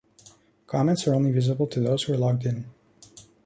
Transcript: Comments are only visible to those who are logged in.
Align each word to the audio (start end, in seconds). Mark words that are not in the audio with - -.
Comments 0.65 1.05
are 1.07 1.13
only 1.13 1.31
visible 1.31 1.67
to 1.67 1.79
those 1.79 2.01
who 2.01 2.13
are 2.15 2.17
logged 2.17 2.43
in. 2.43 2.65